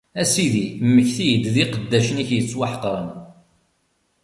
[0.21, 3.07] A Sidi, mmekti-d d iqeddacen-ik yettwaḥeqren!